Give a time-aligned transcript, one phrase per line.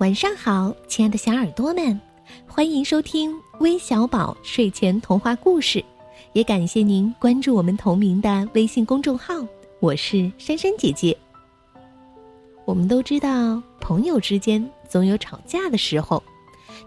[0.00, 2.00] 晚上好，亲爱的小耳朵们，
[2.46, 5.84] 欢迎收听微小宝睡前童话故事，
[6.32, 9.34] 也感谢您关注我们同名的微信公众号。
[9.78, 11.14] 我是珊珊姐姐。
[12.64, 16.22] 我们都知道，朋友之间总有吵架的时候，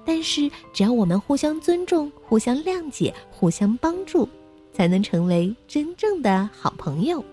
[0.03, 4.27] 但是只要我们互相尊重、互相谅解、互相帮助，
[4.73, 7.23] 才能成为真正的好朋友。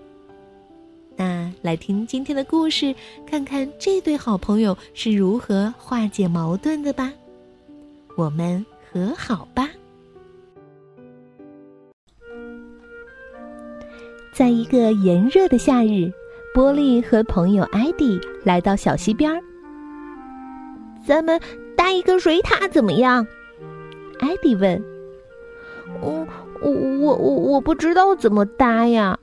[1.20, 2.94] 那来听今天的故事，
[3.26, 7.12] 看看这对好朋友是如何化解矛盾的吧。
[8.16, 9.68] 我们和好吧。
[14.32, 16.10] 在一个炎热的夏日，
[16.54, 19.42] 波利和朋友艾迪来到小溪边儿。
[21.06, 21.38] 咱们
[21.76, 23.26] 搭一个水塔怎么样？
[24.20, 24.82] 艾迪问。
[26.00, 26.26] 我
[26.62, 29.18] 我我我我不知道怎么搭呀。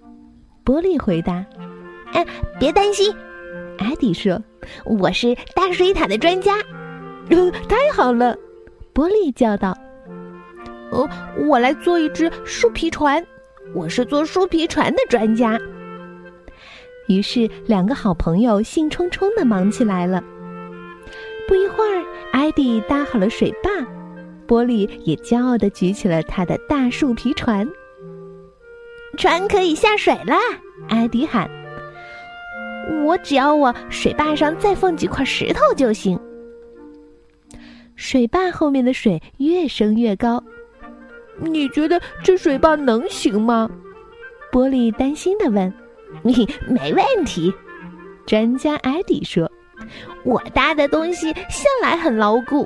[0.64, 1.44] 波利回答。
[2.18, 2.26] 哎，
[2.60, 3.16] 别担心，
[3.78, 4.42] 艾迪说
[4.86, 6.58] ：“我是搭水塔的专家。”
[7.70, 8.36] 太好了，
[8.92, 9.78] 波利叫道
[10.90, 11.08] ：“哦，
[11.48, 13.24] 我来做一只树皮船，
[13.76, 15.60] 我是做树皮船的专家。”
[17.08, 20.24] 于是，两个好朋友兴冲冲的忙起来了。
[21.48, 23.70] 不一会儿，艾迪搭好了水坝，
[24.48, 27.70] 波利也骄傲的举起了他的大树皮船。
[29.18, 30.34] 船可以下水了，
[30.90, 31.48] 艾迪喊。
[33.06, 36.20] 我只要往水坝上再放几块石头就行。
[37.96, 40.44] 水坝后面的水越升越高，
[41.40, 43.70] 你觉得这水坝能行吗？
[44.52, 45.74] 玻璃担心的问。
[46.24, 47.54] 你没问题，
[48.26, 49.52] 专家艾迪说
[50.24, 52.66] ：“我搭的东西向来很牢固。”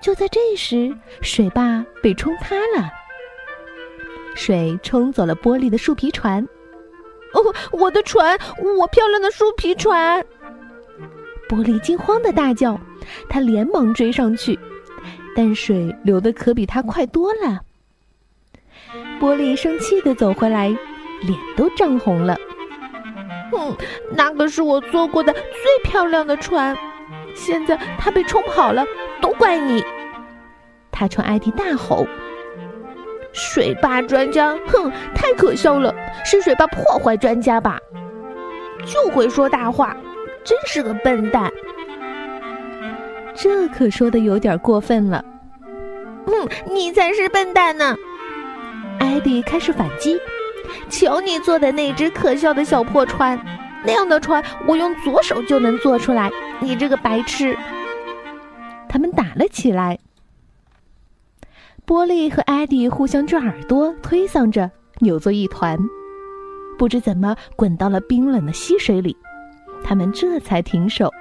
[0.00, 2.90] 就在这时，水坝被冲塌了，
[4.34, 6.46] 水冲走了玻璃的树皮船。
[7.34, 8.38] 哦， 我的船，
[8.78, 10.24] 我漂亮的树皮船！
[11.48, 12.80] 波利惊慌的大叫，
[13.28, 14.58] 他连忙追上去，
[15.36, 17.60] 但水流的可比他快多了。
[19.20, 20.68] 波利生气的走回来，
[21.22, 22.36] 脸都涨红了。
[23.52, 23.76] 哼，
[24.12, 26.76] 那个是我坐过的最漂亮的船，
[27.34, 28.84] 现在它被冲跑了，
[29.20, 29.84] 都怪你！
[30.90, 32.06] 他冲艾迪大吼。
[33.34, 35.94] 水坝专家，哼，太可笑了！
[36.24, 37.78] 是水坝破坏专家吧？
[38.86, 39.96] 就会说大话，
[40.44, 41.52] 真是个笨蛋。
[43.34, 45.24] 这可说的有点过分了。
[46.26, 47.96] 嗯，你才是笨蛋呢！
[49.00, 50.18] 艾迪开始反击。
[50.88, 53.38] 瞧你做的那只可笑的小破船，
[53.84, 56.30] 那样的船我用左手就能做出来。
[56.60, 57.56] 你这个白痴！
[58.88, 59.98] 他们打了起来。
[61.86, 65.78] 波利和艾迪互相转耳朵，推搡着，扭作一团，
[66.78, 69.14] 不知怎么滚到了冰冷的溪水里。
[69.82, 71.12] 他们这才停手。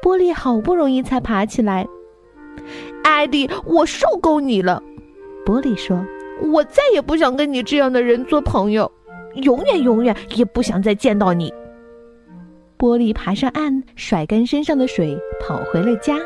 [0.00, 1.84] 波利好不容易才爬起来。
[3.02, 4.80] 艾迪，我受够你了，
[5.44, 6.00] 波利说
[6.52, 8.90] ：“我再也不想跟你这样的人做朋友，
[9.34, 11.52] 永远永远也不想再见到你。”
[12.78, 16.16] 波利爬上岸，甩干身上的水，跑回了家。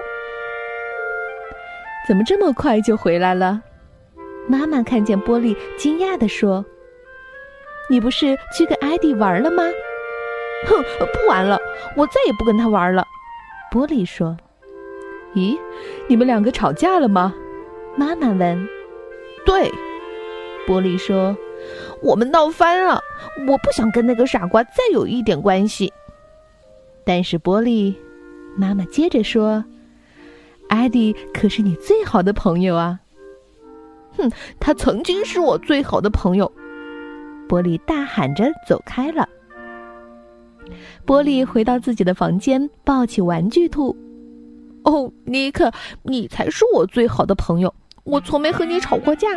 [2.06, 3.62] 怎么这么快就回来了？
[4.46, 6.62] 妈妈看见波利，惊讶地说
[7.88, 9.62] ：“你不是去跟艾迪玩了吗
[10.68, 11.58] ？”“哼，不玩了，
[11.96, 13.06] 我再也不跟他玩了。”
[13.72, 14.36] 波利说。
[15.34, 15.58] “咦，
[16.06, 17.34] 你们两个吵架了吗？”
[17.96, 18.68] 妈妈问。
[19.46, 19.72] “对。”
[20.68, 21.34] 波利说
[22.02, 23.00] ，“我们闹翻了，
[23.48, 25.90] 我不想跟那个傻瓜再有一点关系。”
[27.02, 27.98] 但是波利，
[28.56, 29.64] 妈妈接着说。
[30.68, 32.98] 艾迪可是你最好的朋友啊！
[34.16, 36.50] 哼，他曾经是我最好的朋友。
[37.48, 39.28] 波利大喊着走开了。
[41.04, 43.96] 波利回到自己的房间，抱起玩具兔。
[44.84, 45.70] 哦，尼克，
[46.02, 47.72] 你才是我最好的朋友。
[48.04, 49.28] 我从没和你吵过架，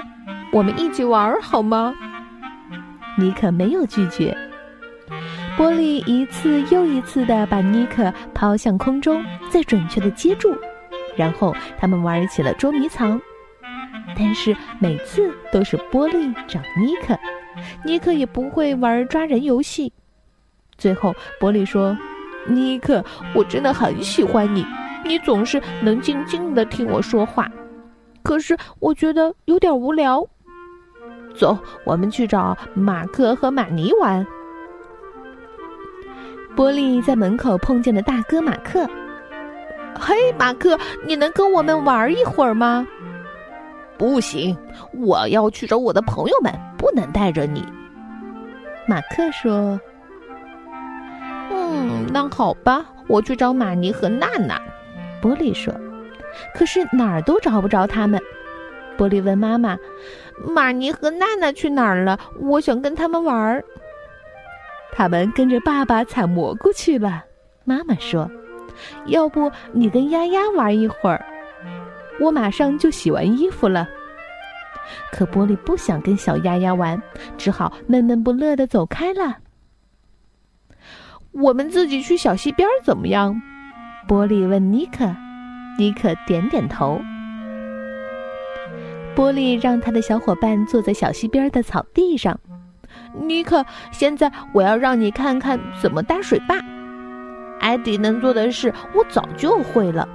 [0.52, 1.94] 我们一起玩好吗？
[3.18, 4.36] 尼克没有拒绝。
[5.58, 10.56] 波利一次又一次的把尼克抛向空中，再准确的接住。
[11.18, 13.20] 然后他们玩起了捉迷藏，
[14.16, 17.18] 但是每次都是波利找尼克，
[17.84, 19.92] 尼克也不会玩抓人游戏。
[20.78, 21.98] 最后波利说
[22.48, 23.04] ：“尼克，
[23.34, 24.66] 我真的很喜欢你，
[25.04, 27.50] 你总是能静静的听我说话。
[28.22, 30.24] 可是我觉得有点无聊。
[31.36, 34.26] 走，我们去找马克和马尼玩。”
[36.56, 38.88] 波利在门口碰见了大哥马克。
[40.00, 42.88] 嘿，马克，你能跟我们玩一会儿吗？
[43.98, 44.56] 不行，
[44.94, 47.66] 我要去找我的朋友们，不能带着你。
[48.86, 49.80] 马克说
[51.52, 54.62] ：“嗯，那好吧，我去找玛尼和娜娜。”
[55.22, 55.74] 波利说。
[56.54, 58.22] 可是哪儿都找不着他们。
[58.96, 59.76] 波利问妈妈
[60.46, 62.20] ：“玛尼和娜娜去哪儿了？
[62.40, 63.64] 我想跟他们玩儿。”
[64.94, 67.24] 他们跟着爸爸采蘑菇去了。
[67.64, 68.30] 妈妈说
[69.06, 71.26] ：“要不你跟丫丫玩一会儿？
[72.20, 73.88] 我马上就洗完衣服了。”
[75.12, 77.02] 可波利不想跟小丫丫玩，
[77.38, 79.38] 只好闷闷不乐的走开了。
[81.32, 83.40] 我们自己去小溪边怎么样？
[84.08, 85.14] 波利问尼克。
[85.78, 87.00] 尼克点点头。
[89.14, 92.40] 波利让他的小伙伴坐在小溪边的草地上。
[93.14, 96.56] 尼克，现在我要让你看看怎么搭水坝。
[97.60, 100.08] 艾迪能做的事，我早就会了。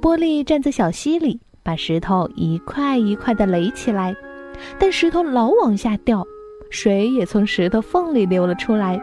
[0.00, 4.14] 波利站在小溪里，把石头一块一块的垒起来，
[4.78, 6.24] 但石头老往下掉，
[6.70, 9.00] 水也从石头缝里流了出来。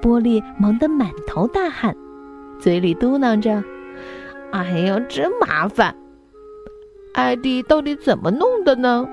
[0.00, 1.94] 波利忙得满头大汗。
[2.58, 3.62] 嘴里嘟囔着
[4.50, 5.94] ：“哎呀，真麻烦！
[7.14, 9.06] 艾迪到底怎么弄的呢？”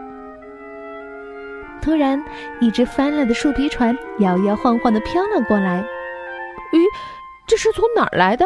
[1.81, 2.23] 突然，
[2.59, 5.85] 一只翻了的树皮船摇摇晃晃的飘了过来。
[6.75, 6.83] “咦，
[7.47, 8.45] 这是从哪儿来的？”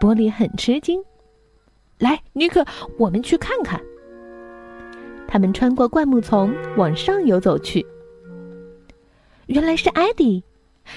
[0.00, 1.02] 玻璃很吃惊。
[1.98, 2.64] “来，尼克，
[2.98, 3.80] 我们去看看。”
[5.28, 7.86] 他们穿过灌木丛，往上游走去。
[9.46, 10.42] 原来是艾迪。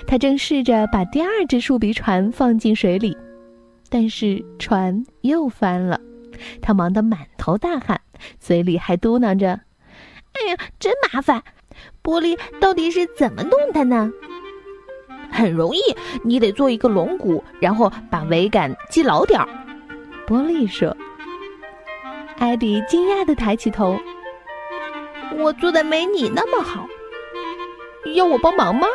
[0.08, 3.18] 他正试着把第二只树皮船放进水里，
[3.90, 6.00] 但是船又翻了。
[6.62, 8.00] 他忙得满头大汗，
[8.40, 9.60] 嘴里还嘟囔着
[10.32, 11.44] ：“哎呀，真麻烦！
[12.02, 14.10] 玻璃到底是怎么弄的呢？”
[15.32, 15.80] 很容易，
[16.24, 19.48] 你得做一个龙骨，然后把桅杆系牢点儿。”
[20.28, 20.96] 波利说。
[22.38, 23.96] 艾迪惊讶的抬起头
[25.38, 26.88] ：“我做的没你那么好，
[28.16, 28.88] 要我帮忙吗？”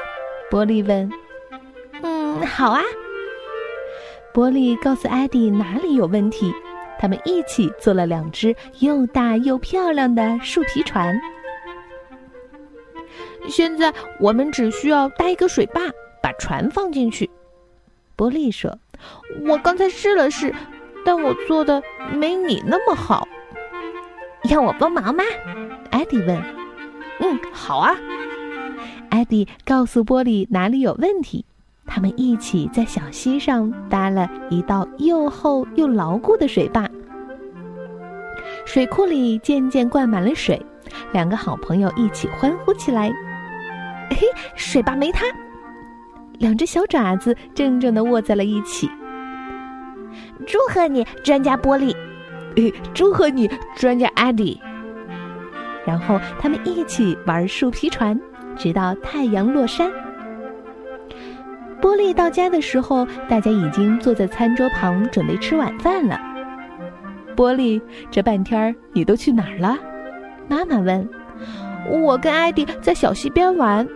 [0.50, 1.08] 波利问
[2.02, 2.82] ：“嗯，好啊。”
[4.34, 6.52] 波利告诉艾迪哪里有问题，
[6.98, 11.16] 他们一起做了两只又大又漂亮的树皮船。
[13.48, 15.80] 现在我们只需要搭一个水坝，
[16.26, 17.30] 把船放进去。”
[18.16, 18.76] 波利说
[19.46, 20.52] ：“我刚才试了试，
[21.04, 21.80] 但我做的
[22.12, 23.28] 没你那么好。
[24.50, 25.22] 要我帮忙吗？”
[25.92, 26.42] 艾迪问。
[27.20, 27.94] “嗯，好啊。”
[29.08, 31.44] 艾迪告诉波利哪里有问题，
[31.86, 36.90] 他们一起在小溪上搭了一道又厚又牢固的水坝。
[38.64, 40.60] 水库里渐渐灌满了水，
[41.12, 43.12] 两个好朋友一起欢呼起来
[44.10, 44.26] ：“嘿，
[44.56, 45.24] 水坝没塌！”
[46.38, 48.90] 两只小爪子正正的握在了一起。
[50.46, 51.94] 祝贺你，专家波利！
[52.94, 54.60] 祝贺你，专家艾迪！
[55.84, 58.18] 然后他们一起玩树皮船。
[58.56, 59.92] 直到太阳落山，
[61.78, 66.18] 波利到家的时候，大家已经坐在餐桌旁准备吃晚饭了。
[67.36, 67.78] 波利，
[68.10, 69.76] 这半天儿你都去哪儿了？
[70.48, 71.06] 妈妈问。
[71.90, 73.86] 我跟艾迪在小溪边玩，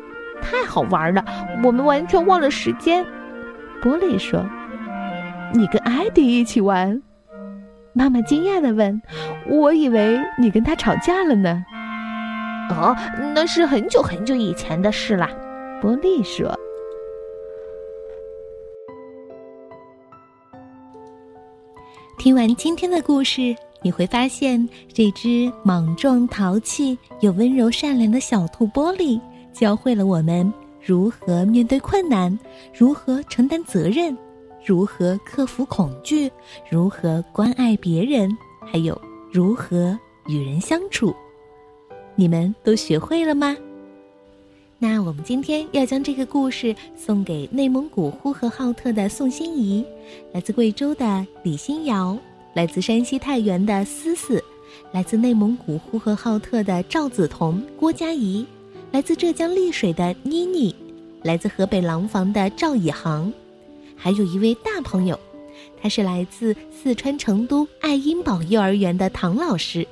[0.41, 1.25] 太好玩了，
[1.63, 3.05] 我们完全忘了时间。
[3.83, 4.45] 波利说。
[5.53, 7.03] 你跟艾迪一起玩？
[7.93, 9.03] 妈妈惊讶的问。
[9.49, 11.65] 我以为你跟他吵架了呢。
[12.71, 12.95] 哦，
[13.35, 15.29] 那是很久很久以前的事啦，
[15.81, 16.57] 波利说。
[22.17, 29.21] 听完今天的故事，你会发现这只莽撞、淘气又温柔善良的小兔波利，
[29.53, 30.53] 教会了我们
[30.85, 32.37] 如何面对困难，
[32.73, 34.17] 如何承担责任，
[34.65, 36.31] 如何克服恐惧，
[36.71, 38.31] 如何关爱别人，
[38.61, 38.99] 还有
[39.33, 41.15] 如何与人相处。
[42.15, 43.57] 你们都学会了吗？
[44.79, 49.85] 那我们今天要将这个故事送给内蒙古呼和浩特的宋心怡，
[50.33, 52.17] 来自贵州的李欣瑶，
[52.55, 54.43] 来自山西太原的思思，
[54.91, 58.47] 来自内蒙古呼和浩特的赵子彤、郭佳怡，
[58.93, 60.75] 来自浙江丽水的妮妮，
[61.23, 63.33] 来自河北廊坊的赵以航，
[63.97, 65.19] 还有一位大朋友，
[65.81, 69.87] 他是来自四川成都爱婴堡幼儿园的唐老师。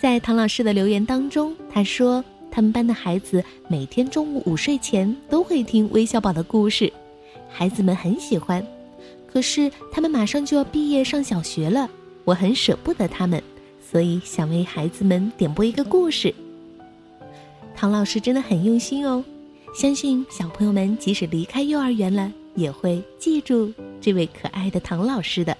[0.00, 6.92] 在唐老师的留言当中，他说他们班的孩子每天中午午睡前都会听微小宝的故事，
[7.48, 8.66] 孩子们很喜欢。
[9.32, 11.88] 可是他们马上就要毕业上小学了，
[12.24, 13.40] 我很舍不得他们，
[13.80, 16.34] 所以想为孩子们点播一个故事。
[17.80, 19.24] 唐老师真的很用心哦，
[19.72, 25.56] 相信小朋友们即使离开幼儿园了，也会记住这位可爱的唐老师的。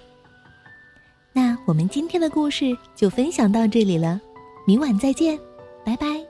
[1.31, 4.19] 那我们今天的故事就分享到这里了。
[4.67, 5.39] 明晚再见，
[5.85, 6.28] 拜拜。